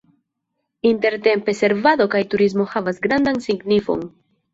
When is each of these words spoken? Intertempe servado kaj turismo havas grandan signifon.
Intertempe 0.91 1.51
servado 1.61 2.07
kaj 2.13 2.21
turismo 2.31 2.65
havas 2.71 3.03
grandan 3.05 3.39
signifon. 3.49 4.03